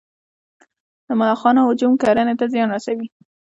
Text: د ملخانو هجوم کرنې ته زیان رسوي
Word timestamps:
د 1.05 1.09
ملخانو 1.19 1.65
هجوم 1.69 1.93
کرنې 2.01 2.33
ته 2.39 2.45
زیان 2.53 2.69
رسوي 2.75 3.07